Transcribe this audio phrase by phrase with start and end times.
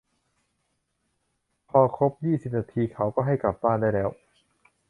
[1.69, 4.09] พอครบยี่สิบนาทีเขาก็ให้กลับบ้านได้แล้ว